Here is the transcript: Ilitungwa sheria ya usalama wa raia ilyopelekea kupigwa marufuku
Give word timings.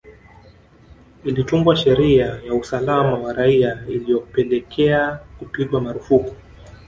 Ilitungwa 1.23 1.75
sheria 1.75 2.25
ya 2.45 2.53
usalama 2.53 3.13
wa 3.17 3.33
raia 3.33 3.79
ilyopelekea 3.89 5.19
kupigwa 5.39 5.81
marufuku 5.81 6.35